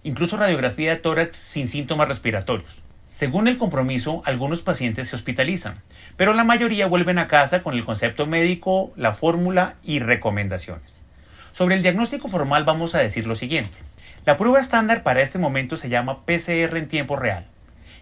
incluso 0.02 0.36
radiografía 0.36 0.90
de 0.90 0.96
tórax 0.96 1.36
sin 1.36 1.68
síntomas 1.68 2.08
respiratorios. 2.08 2.82
Según 3.06 3.46
el 3.46 3.58
compromiso, 3.58 4.22
algunos 4.24 4.62
pacientes 4.62 5.08
se 5.08 5.16
hospitalizan, 5.16 5.74
pero 6.16 6.32
la 6.32 6.44
mayoría 6.44 6.86
vuelven 6.86 7.18
a 7.18 7.28
casa 7.28 7.62
con 7.62 7.74
el 7.74 7.84
concepto 7.84 8.26
médico, 8.26 8.92
la 8.96 9.14
fórmula 9.14 9.74
y 9.84 9.98
recomendaciones. 9.98 10.98
Sobre 11.52 11.74
el 11.74 11.82
diagnóstico 11.82 12.28
formal 12.28 12.64
vamos 12.64 12.94
a 12.94 13.00
decir 13.00 13.26
lo 13.26 13.34
siguiente. 13.34 13.76
La 14.24 14.36
prueba 14.36 14.60
estándar 14.60 15.02
para 15.02 15.20
este 15.20 15.38
momento 15.38 15.76
se 15.76 15.90
llama 15.90 16.24
PCR 16.24 16.76
en 16.76 16.88
tiempo 16.88 17.16
real, 17.16 17.44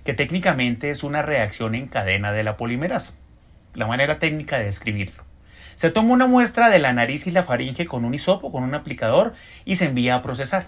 que 0.05 0.15
técnicamente 0.15 0.91
es 0.91 1.03
una 1.03 1.23
reacción 1.23 1.75
en 1.75 1.89
cadena 1.89 2.33
de 2.33 2.45
la 2.45 2.57
polimerasa, 2.57 3.15
la 3.75 3.87
manera 3.87 4.19
técnica 4.19 4.59
de 4.59 4.67
describirlo. 4.67 5.30
Se 5.81 5.91
toma 5.91 6.13
una 6.13 6.27
muestra 6.27 6.69
de 6.69 6.79
la 6.79 6.93
nariz 6.93 7.27
y 7.27 7.31
la 7.31 7.43
faringe 7.43 7.87
con 7.87 8.05
un 8.05 8.13
hisopo, 8.13 8.53
con 8.53 8.65
un 8.65 8.75
aplicador, 8.75 9.33
y 9.65 9.77
se 9.77 9.87
envía 9.87 10.15
a 10.15 10.21
procesar. 10.21 10.67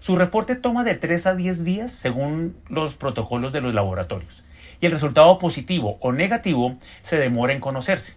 Su 0.00 0.16
reporte 0.16 0.56
toma 0.56 0.82
de 0.82 0.94
3 0.94 1.26
a 1.26 1.34
10 1.34 1.62
días 1.62 1.92
según 1.92 2.56
los 2.70 2.94
protocolos 2.94 3.52
de 3.52 3.60
los 3.60 3.74
laboratorios. 3.74 4.42
Y 4.80 4.86
el 4.86 4.92
resultado 4.92 5.38
positivo 5.38 5.98
o 6.00 6.10
negativo 6.10 6.74
se 7.02 7.18
demora 7.18 7.52
en 7.52 7.60
conocerse. 7.60 8.14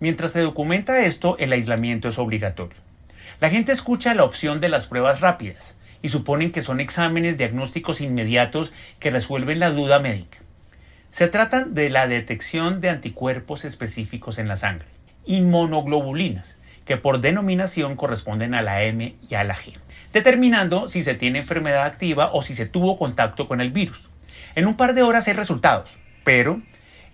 Mientras 0.00 0.32
se 0.32 0.40
documenta 0.40 1.00
esto, 1.06 1.38
el 1.38 1.50
aislamiento 1.50 2.10
es 2.10 2.18
obligatorio. 2.18 2.76
La 3.40 3.48
gente 3.48 3.72
escucha 3.72 4.12
la 4.12 4.24
opción 4.24 4.60
de 4.60 4.68
las 4.68 4.86
pruebas 4.86 5.22
rápidas 5.22 5.78
y 6.02 6.10
suponen 6.10 6.52
que 6.52 6.60
son 6.60 6.80
exámenes 6.80 7.38
diagnósticos 7.38 8.02
inmediatos 8.02 8.70
que 8.98 9.10
resuelven 9.10 9.60
la 9.60 9.70
duda 9.70 9.98
médica. 9.98 10.40
Se 11.10 11.26
trata 11.28 11.64
de 11.64 11.88
la 11.88 12.06
detección 12.06 12.82
de 12.82 12.90
anticuerpos 12.90 13.64
específicos 13.64 14.38
en 14.38 14.46
la 14.46 14.56
sangre 14.56 14.89
inmunoglobulinas, 15.26 16.56
que 16.84 16.96
por 16.96 17.20
denominación 17.20 17.96
corresponden 17.96 18.54
a 18.54 18.62
la 18.62 18.82
M 18.82 19.14
y 19.28 19.34
a 19.34 19.44
la 19.44 19.56
G, 19.56 19.72
determinando 20.12 20.88
si 20.88 21.04
se 21.04 21.14
tiene 21.14 21.38
enfermedad 21.38 21.84
activa 21.84 22.30
o 22.32 22.42
si 22.42 22.54
se 22.54 22.66
tuvo 22.66 22.98
contacto 22.98 23.46
con 23.46 23.60
el 23.60 23.70
virus. 23.70 24.00
En 24.54 24.66
un 24.66 24.76
par 24.76 24.94
de 24.94 25.02
horas 25.02 25.28
hay 25.28 25.34
resultados, 25.34 25.90
pero 26.24 26.60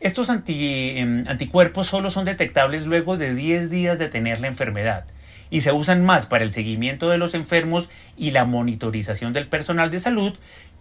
estos 0.00 0.28
em, 0.28 1.26
anticuerpos 1.28 1.86
solo 1.86 2.10
son 2.10 2.24
detectables 2.24 2.86
luego 2.86 3.16
de 3.16 3.34
10 3.34 3.70
días 3.70 3.98
de 3.98 4.08
tener 4.08 4.40
la 4.40 4.48
enfermedad 4.48 5.04
y 5.50 5.60
se 5.60 5.72
usan 5.72 6.04
más 6.04 6.26
para 6.26 6.44
el 6.44 6.52
seguimiento 6.52 7.08
de 7.08 7.18
los 7.18 7.34
enfermos 7.34 7.88
y 8.16 8.30
la 8.30 8.44
monitorización 8.44 9.32
del 9.32 9.46
personal 9.46 9.90
de 9.90 10.00
salud 10.00 10.34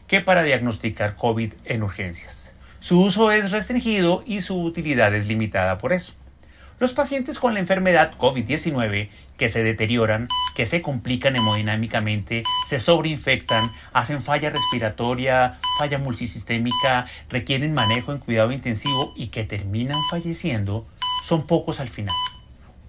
que 0.08 0.22
para 0.22 0.44
diagnosticar 0.44 1.16
COVID 1.16 1.54
en 1.66 1.84
urgencias. 1.84 2.54
Su 2.80 3.02
uso 3.02 3.32
es 3.32 3.52
restringido 3.52 4.24
y 4.26 4.42
su 4.42 4.62
utilidad 4.62 5.14
es 5.16 5.28
limitada 5.28 5.78
por 5.78 5.94
eso. 5.94 6.14
Los 6.78 6.92
pacientes 6.92 7.40
con 7.40 7.54
la 7.54 7.62
enfermedad 7.62 8.12
COVID-19 8.18 9.08
que 9.38 9.48
se 9.48 9.64
deterioran, 9.64 10.28
que 10.56 10.66
se 10.66 10.82
complican 10.82 11.38
hemodinámicamente, 11.38 12.44
se 12.68 12.80
sobreinfectan, 12.80 13.72
hacen 13.94 14.22
falla 14.22 14.50
respiratoria, 14.50 15.58
falla 15.78 16.00
multisistémica, 16.00 17.06
requieren 17.30 17.74
manejo 17.74 18.12
en 18.12 18.20
cuidado 18.20 18.52
intensivo 18.52 19.14
y 19.16 19.28
que 19.28 19.46
terminan 19.46 20.00
falleciendo, 20.10 20.86
son 21.24 21.48
pocos 21.48 21.80
al 21.80 21.88
final. 21.88 22.16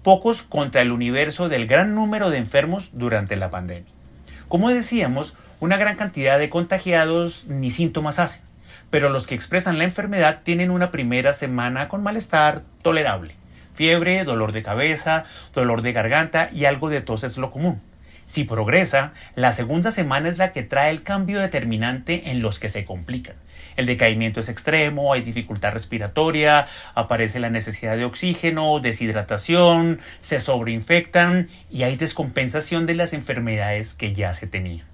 Pocos 0.03 0.43
contra 0.43 0.81
el 0.81 0.91
universo 0.91 1.47
del 1.47 1.65
gran 1.65 1.95
número 1.95 2.29
de 2.29 2.39
enfermos 2.39 2.89
durante 2.91 3.37
la 3.37 3.49
pandemia. 3.49 3.89
Como 4.49 4.67
decíamos, 4.69 5.33
una 5.61 5.77
gran 5.77 5.95
cantidad 5.95 6.37
de 6.39 6.49
contagiados 6.49 7.45
ni 7.47 7.71
síntomas 7.71 8.19
hacen, 8.19 8.41
pero 8.89 9.07
los 9.07 9.27
que 9.27 9.35
expresan 9.35 9.77
la 9.77 9.85
enfermedad 9.85 10.41
tienen 10.43 10.71
una 10.71 10.91
primera 10.91 11.31
semana 11.31 11.87
con 11.87 12.03
malestar 12.03 12.63
tolerable 12.81 13.33
Fiebre, 13.77 14.23
dolor 14.23 14.53
de 14.53 14.63
cabeza, 14.63 15.25
dolor 15.53 15.83
de 15.83 15.93
garganta 15.93 16.49
y 16.51 16.65
algo 16.65 16.89
de 16.89 17.01
tos 17.01 17.23
es 17.23 17.37
lo 17.37 17.51
común. 17.51 17.79
Si 18.25 18.43
progresa, 18.43 19.13
la 19.35 19.51
segunda 19.51 19.91
semana 19.91 20.29
es 20.29 20.39
la 20.39 20.51
que 20.51 20.63
trae 20.63 20.89
el 20.89 21.03
cambio 21.03 21.39
determinante 21.39 22.31
en 22.31 22.41
los 22.41 22.57
que 22.57 22.69
se 22.69 22.85
complican. 22.85 23.35
El 23.75 23.85
decaimiento 23.85 24.39
es 24.39 24.49
extremo, 24.49 25.13
hay 25.13 25.21
dificultad 25.21 25.73
respiratoria, 25.73 26.65
aparece 26.95 27.39
la 27.39 27.51
necesidad 27.51 27.95
de 27.95 28.05
oxígeno, 28.05 28.79
deshidratación, 28.79 29.99
se 30.21 30.39
sobreinfectan 30.39 31.47
y 31.69 31.83
hay 31.83 31.97
descompensación 31.97 32.87
de 32.87 32.95
las 32.95 33.13
enfermedades 33.13 33.93
que 33.93 34.11
ya 34.15 34.33
se 34.33 34.47
tenían. 34.47 34.87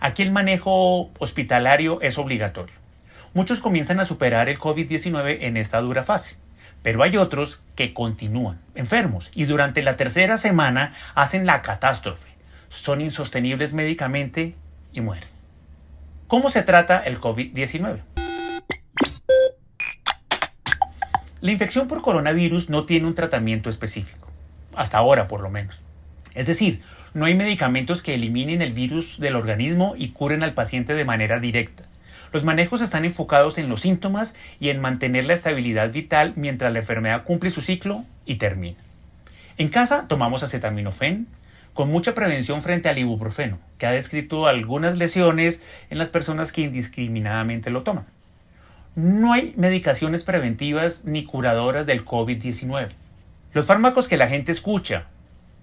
Aquí 0.00 0.24
el 0.24 0.32
manejo 0.32 1.12
hospitalario 1.20 2.00
es 2.00 2.18
obligatorio. 2.18 2.74
Muchos 3.34 3.60
comienzan 3.60 4.00
a 4.00 4.04
superar 4.04 4.48
el 4.48 4.58
COVID-19 4.58 5.38
en 5.42 5.56
esta 5.56 5.80
dura 5.80 6.02
fase 6.02 6.38
pero 6.86 7.02
hay 7.02 7.16
otros 7.16 7.60
que 7.74 7.92
continúan 7.92 8.60
enfermos 8.76 9.28
y 9.34 9.46
durante 9.46 9.82
la 9.82 9.96
tercera 9.96 10.38
semana 10.38 10.94
hacen 11.16 11.44
la 11.44 11.60
catástrofe, 11.60 12.28
son 12.68 13.00
insostenibles 13.00 13.72
médicamente 13.72 14.54
y 14.92 15.00
mueren. 15.00 15.28
¿Cómo 16.28 16.48
se 16.48 16.62
trata 16.62 17.00
el 17.00 17.20
COVID-19? 17.20 17.98
La 21.40 21.50
infección 21.50 21.88
por 21.88 22.02
coronavirus 22.02 22.70
no 22.70 22.84
tiene 22.84 23.08
un 23.08 23.16
tratamiento 23.16 23.68
específico, 23.68 24.30
hasta 24.76 24.98
ahora 24.98 25.26
por 25.26 25.40
lo 25.40 25.50
menos. 25.50 25.74
Es 26.36 26.46
decir, 26.46 26.82
no 27.14 27.24
hay 27.24 27.34
medicamentos 27.34 28.00
que 28.00 28.14
eliminen 28.14 28.62
el 28.62 28.70
virus 28.70 29.18
del 29.18 29.34
organismo 29.34 29.94
y 29.98 30.10
curen 30.10 30.44
al 30.44 30.54
paciente 30.54 30.94
de 30.94 31.04
manera 31.04 31.40
directa. 31.40 31.82
Los 32.32 32.44
manejos 32.44 32.80
están 32.80 33.04
enfocados 33.04 33.58
en 33.58 33.68
los 33.68 33.80
síntomas 33.80 34.34
y 34.60 34.70
en 34.70 34.80
mantener 34.80 35.24
la 35.24 35.34
estabilidad 35.34 35.90
vital 35.90 36.32
mientras 36.36 36.72
la 36.72 36.80
enfermedad 36.80 37.24
cumple 37.24 37.50
su 37.50 37.60
ciclo 37.60 38.04
y 38.24 38.36
termina. 38.36 38.78
En 39.58 39.68
casa 39.68 40.06
tomamos 40.08 40.42
acetaminofén, 40.42 41.26
con 41.72 41.90
mucha 41.90 42.14
prevención 42.14 42.62
frente 42.62 42.88
al 42.88 42.98
ibuprofeno, 42.98 43.58
que 43.78 43.86
ha 43.86 43.90
descrito 43.90 44.46
algunas 44.46 44.96
lesiones 44.96 45.62
en 45.90 45.98
las 45.98 46.10
personas 46.10 46.52
que 46.52 46.62
indiscriminadamente 46.62 47.70
lo 47.70 47.82
toman. 47.82 48.06
No 48.94 49.32
hay 49.32 49.52
medicaciones 49.56 50.24
preventivas 50.24 51.04
ni 51.04 51.24
curadoras 51.24 51.86
del 51.86 52.04
COVID-19. 52.04 52.88
Los 53.52 53.66
fármacos 53.66 54.08
que 54.08 54.16
la 54.16 54.28
gente 54.28 54.52
escucha 54.52 55.04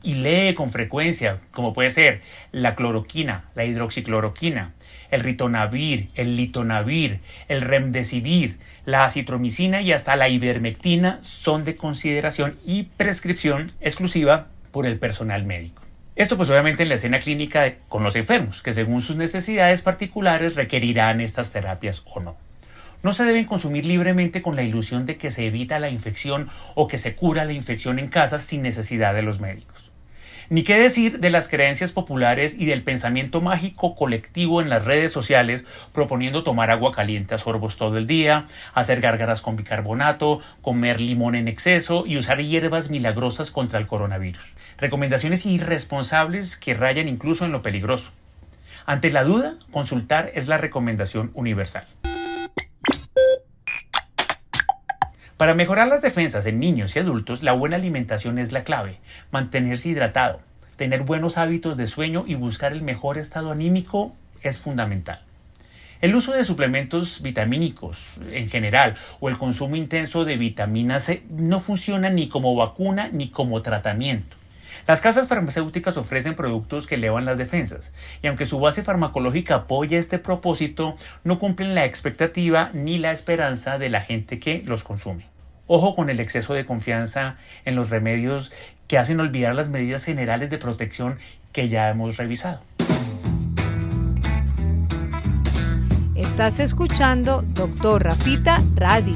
y 0.03 0.15
lee 0.15 0.53
con 0.53 0.69
frecuencia, 0.69 1.39
como 1.51 1.73
puede 1.73 1.89
ser 1.89 2.21
la 2.51 2.75
cloroquina, 2.75 3.45
la 3.55 3.65
hidroxicloroquina, 3.65 4.73
el 5.09 5.21
ritonavir, 5.21 6.09
el 6.15 6.35
litonavir, 6.35 7.19
el 7.47 7.61
remdesivir, 7.61 8.57
la 8.85 9.05
acitromicina 9.05 9.81
y 9.81 9.93
hasta 9.93 10.15
la 10.15 10.27
ivermectina 10.27 11.19
son 11.23 11.63
de 11.63 11.75
consideración 11.75 12.57
y 12.65 12.83
prescripción 12.83 13.71
exclusiva 13.79 14.47
por 14.71 14.85
el 14.85 14.99
personal 14.99 15.45
médico. 15.45 15.81
Esto 16.15 16.37
pues 16.37 16.49
obviamente 16.49 16.83
en 16.83 16.89
la 16.89 16.95
escena 16.95 17.19
clínica 17.19 17.73
con 17.89 18.03
los 18.03 18.15
enfermos, 18.15 18.61
que 18.61 18.73
según 18.73 19.01
sus 19.01 19.15
necesidades 19.15 19.81
particulares 19.81 20.55
requerirán 20.55 21.21
estas 21.21 21.51
terapias 21.51 22.03
o 22.05 22.19
no. 22.19 22.35
No 23.01 23.13
se 23.13 23.23
deben 23.23 23.45
consumir 23.45 23.85
libremente 23.85 24.41
con 24.41 24.55
la 24.55 24.63
ilusión 24.63 25.05
de 25.05 25.17
que 25.17 25.31
se 25.31 25.45
evita 25.45 25.79
la 25.79 25.89
infección 25.89 26.49
o 26.75 26.87
que 26.87 26.97
se 26.97 27.15
cura 27.15 27.45
la 27.45 27.53
infección 27.53 27.99
en 27.99 28.09
casa 28.09 28.39
sin 28.39 28.61
necesidad 28.61 29.13
de 29.13 29.23
los 29.23 29.39
médicos. 29.39 29.72
Ni 30.49 30.63
qué 30.63 30.77
decir 30.77 31.19
de 31.19 31.29
las 31.29 31.47
creencias 31.47 31.91
populares 31.91 32.55
y 32.57 32.65
del 32.65 32.83
pensamiento 32.83 33.39
mágico 33.39 33.95
colectivo 33.95 34.61
en 34.61 34.69
las 34.69 34.83
redes 34.83 35.11
sociales 35.11 35.65
proponiendo 35.93 36.43
tomar 36.43 36.69
agua 36.69 36.91
caliente 36.93 37.33
a 37.33 37.37
sorbos 37.37 37.77
todo 37.77 37.97
el 37.97 38.07
día, 38.07 38.47
hacer 38.73 38.99
gárgaras 38.99 39.41
con 39.41 39.55
bicarbonato, 39.55 40.41
comer 40.61 40.99
limón 40.99 41.35
en 41.35 41.47
exceso 41.47 42.03
y 42.05 42.17
usar 42.17 42.41
hierbas 42.41 42.89
milagrosas 42.89 43.51
contra 43.51 43.79
el 43.79 43.87
coronavirus. 43.87 44.43
Recomendaciones 44.77 45.45
irresponsables 45.45 46.57
que 46.57 46.73
rayan 46.73 47.07
incluso 47.07 47.45
en 47.45 47.51
lo 47.51 47.61
peligroso. 47.61 48.11
Ante 48.85 49.11
la 49.11 49.23
duda, 49.23 49.55
consultar 49.71 50.31
es 50.35 50.47
la 50.47 50.57
recomendación 50.57 51.31
universal. 51.35 51.85
Para 55.43 55.55
mejorar 55.55 55.89
las 55.89 56.01
defensas 56.01 56.45
en 56.45 56.61
niños 56.61 56.95
y 56.95 56.99
adultos, 56.99 57.43
la 57.43 57.51
buena 57.51 57.75
alimentación 57.75 58.39
es 58.39 58.53
la 58.53 58.63
clave. 58.63 58.99
Mantenerse 59.29 59.89
hidratado, 59.89 60.39
tener 60.77 61.03
buenos 61.03 61.37
hábitos 61.37 61.75
de 61.75 61.87
sueño 61.87 62.23
y 62.25 62.35
buscar 62.35 62.71
el 62.71 62.81
mejor 62.81 63.17
estado 63.17 63.51
anímico 63.51 64.15
es 64.41 64.61
fundamental. 64.61 65.19
El 65.99 66.15
uso 66.15 66.31
de 66.31 66.45
suplementos 66.45 67.21
vitamínicos 67.21 67.97
en 68.31 68.49
general 68.49 68.95
o 69.19 69.27
el 69.27 69.37
consumo 69.37 69.75
intenso 69.75 70.23
de 70.23 70.37
vitamina 70.37 71.01
C 71.01 71.23
no 71.29 71.59
funciona 71.59 72.09
ni 72.09 72.29
como 72.29 72.55
vacuna 72.55 73.09
ni 73.11 73.27
como 73.27 73.61
tratamiento. 73.61 74.37
Las 74.87 75.01
casas 75.01 75.27
farmacéuticas 75.27 75.97
ofrecen 75.97 76.35
productos 76.35 76.87
que 76.87 76.95
elevan 76.95 77.25
las 77.25 77.37
defensas, 77.37 77.91
y 78.21 78.27
aunque 78.27 78.45
su 78.45 78.61
base 78.61 78.81
farmacológica 78.81 79.55
apoya 79.55 79.99
este 79.99 80.19
propósito, 80.19 80.95
no 81.25 81.37
cumplen 81.37 81.75
la 81.75 81.83
expectativa 81.83 82.69
ni 82.73 82.97
la 82.97 83.11
esperanza 83.11 83.77
de 83.77 83.89
la 83.89 83.99
gente 83.99 84.39
que 84.39 84.63
los 84.65 84.85
consume. 84.85 85.32
Ojo 85.65 85.95
con 85.95 86.09
el 86.09 86.19
exceso 86.19 86.53
de 86.53 86.65
confianza 86.65 87.37
en 87.63 87.75
los 87.75 87.89
remedios 87.89 88.51
que 88.87 88.97
hacen 88.97 89.21
olvidar 89.21 89.55
las 89.55 89.69
medidas 89.69 90.03
generales 90.03 90.49
de 90.49 90.57
protección 90.57 91.19
que 91.53 91.69
ya 91.69 91.89
hemos 91.89 92.17
revisado. 92.17 92.59
Estás 96.15 96.59
escuchando 96.59 97.43
Doctor 97.43 98.03
Rafita 98.03 98.61
Radio. 98.75 99.15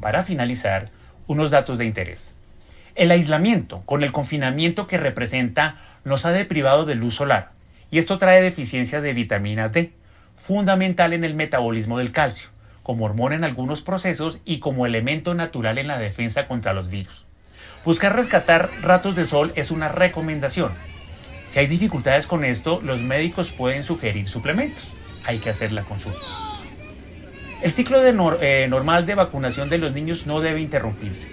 Para 0.00 0.22
finalizar, 0.22 0.90
unos 1.26 1.50
datos 1.50 1.78
de 1.78 1.86
interés. 1.86 2.34
El 2.94 3.10
aislamiento 3.10 3.82
con 3.86 4.02
el 4.02 4.12
confinamiento 4.12 4.86
que 4.86 4.98
representa 4.98 5.76
nos 6.04 6.26
ha 6.26 6.32
deprivado 6.32 6.84
de 6.84 6.96
luz 6.96 7.14
solar 7.14 7.50
y 7.90 7.98
esto 7.98 8.18
trae 8.18 8.42
deficiencia 8.42 9.00
de 9.00 9.14
vitamina 9.14 9.68
D 9.68 9.92
fundamental 10.48 11.12
en 11.12 11.24
el 11.24 11.34
metabolismo 11.34 11.98
del 11.98 12.10
calcio, 12.10 12.48
como 12.82 13.04
hormona 13.04 13.34
en 13.34 13.44
algunos 13.44 13.82
procesos 13.82 14.40
y 14.46 14.60
como 14.60 14.86
elemento 14.86 15.34
natural 15.34 15.76
en 15.76 15.88
la 15.88 15.98
defensa 15.98 16.48
contra 16.48 16.72
los 16.72 16.88
virus. 16.88 17.26
Buscar 17.84 18.16
rescatar 18.16 18.70
ratos 18.80 19.14
de 19.14 19.26
sol 19.26 19.52
es 19.56 19.70
una 19.70 19.88
recomendación. 19.88 20.72
Si 21.46 21.58
hay 21.58 21.66
dificultades 21.66 22.26
con 22.26 22.46
esto, 22.46 22.80
los 22.82 22.98
médicos 22.98 23.52
pueden 23.52 23.82
sugerir 23.82 24.26
suplementos. 24.26 24.82
Hay 25.22 25.38
que 25.38 25.50
hacer 25.50 25.70
la 25.70 25.82
consulta. 25.82 26.18
El 27.62 27.72
ciclo 27.72 28.00
eh, 28.02 28.66
normal 28.70 29.04
de 29.04 29.16
vacunación 29.16 29.68
de 29.68 29.76
los 29.76 29.92
niños 29.92 30.26
no 30.26 30.40
debe 30.40 30.62
interrumpirse 30.62 31.30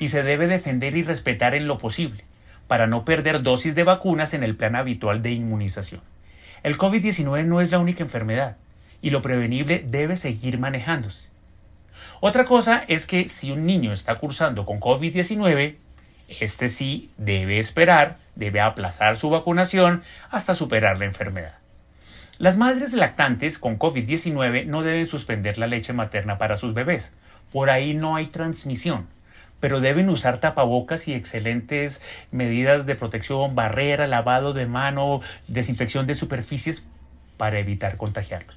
y 0.00 0.08
se 0.08 0.24
debe 0.24 0.48
defender 0.48 0.96
y 0.96 1.04
respetar 1.04 1.54
en 1.54 1.68
lo 1.68 1.78
posible 1.78 2.24
para 2.66 2.88
no 2.88 3.04
perder 3.04 3.44
dosis 3.44 3.76
de 3.76 3.84
vacunas 3.84 4.34
en 4.34 4.42
el 4.42 4.56
plan 4.56 4.74
habitual 4.74 5.22
de 5.22 5.30
inmunización. 5.30 6.00
El 6.64 6.78
COVID-19 6.78 7.44
no 7.44 7.60
es 7.60 7.70
la 7.70 7.78
única 7.78 8.02
enfermedad 8.02 8.56
y 9.06 9.10
lo 9.10 9.22
prevenible 9.22 9.84
debe 9.86 10.16
seguir 10.16 10.58
manejándose. 10.58 11.28
Otra 12.18 12.44
cosa 12.44 12.82
es 12.88 13.06
que 13.06 13.28
si 13.28 13.52
un 13.52 13.64
niño 13.64 13.92
está 13.92 14.16
cursando 14.16 14.66
con 14.66 14.80
COVID-19, 14.80 15.76
este 16.40 16.68
sí 16.68 17.12
debe 17.16 17.60
esperar, 17.60 18.16
debe 18.34 18.60
aplazar 18.60 19.16
su 19.16 19.30
vacunación 19.30 20.02
hasta 20.28 20.56
superar 20.56 20.98
la 20.98 21.04
enfermedad. 21.04 21.54
Las 22.38 22.56
madres 22.56 22.94
lactantes 22.94 23.60
con 23.60 23.78
COVID-19 23.78 24.66
no 24.66 24.82
deben 24.82 25.06
suspender 25.06 25.56
la 25.56 25.68
leche 25.68 25.92
materna 25.92 26.36
para 26.36 26.56
sus 26.56 26.74
bebés. 26.74 27.12
Por 27.52 27.70
ahí 27.70 27.94
no 27.94 28.16
hay 28.16 28.26
transmisión 28.26 29.06
pero 29.58 29.80
deben 29.80 30.10
usar 30.10 30.38
tapabocas 30.38 31.08
y 31.08 31.14
excelentes 31.14 32.02
medidas 32.30 32.84
de 32.84 32.94
protección, 32.94 33.54
barrera, 33.54 34.06
lavado 34.06 34.52
de 34.52 34.66
mano, 34.66 35.22
desinfección 35.48 36.06
de 36.06 36.14
superficies 36.14 36.84
para 37.38 37.58
evitar 37.58 37.96
contagiarlos. 37.96 38.55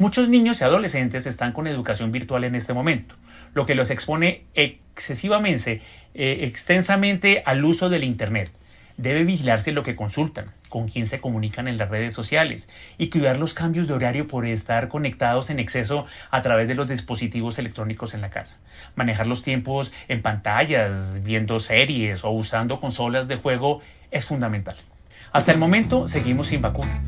Muchos 0.00 0.30
niños 0.30 0.58
y 0.58 0.64
adolescentes 0.64 1.26
están 1.26 1.52
con 1.52 1.66
educación 1.66 2.10
virtual 2.10 2.44
en 2.44 2.54
este 2.54 2.72
momento, 2.72 3.14
lo 3.52 3.66
que 3.66 3.74
los 3.74 3.90
expone 3.90 4.44
excesivamente, 4.54 5.82
eh, 6.14 6.38
extensamente 6.44 7.42
al 7.44 7.62
uso 7.62 7.90
del 7.90 8.04
Internet. 8.04 8.50
Debe 8.96 9.24
vigilarse 9.24 9.72
lo 9.72 9.82
que 9.82 9.96
consultan, 9.96 10.46
con 10.70 10.88
quién 10.88 11.06
se 11.06 11.20
comunican 11.20 11.68
en 11.68 11.76
las 11.76 11.90
redes 11.90 12.14
sociales 12.14 12.66
y 12.96 13.10
cuidar 13.10 13.38
los 13.38 13.52
cambios 13.52 13.88
de 13.88 13.92
horario 13.92 14.26
por 14.26 14.46
estar 14.46 14.88
conectados 14.88 15.50
en 15.50 15.58
exceso 15.58 16.06
a 16.30 16.40
través 16.40 16.66
de 16.66 16.76
los 16.76 16.88
dispositivos 16.88 17.58
electrónicos 17.58 18.14
en 18.14 18.22
la 18.22 18.30
casa. 18.30 18.56
Manejar 18.96 19.26
los 19.26 19.42
tiempos 19.42 19.92
en 20.08 20.22
pantallas, 20.22 21.22
viendo 21.22 21.60
series 21.60 22.24
o 22.24 22.30
usando 22.30 22.80
consolas 22.80 23.28
de 23.28 23.36
juego 23.36 23.82
es 24.10 24.24
fundamental. 24.24 24.76
Hasta 25.30 25.52
el 25.52 25.58
momento 25.58 26.08
seguimos 26.08 26.46
sin 26.46 26.62
vacuna. 26.62 27.02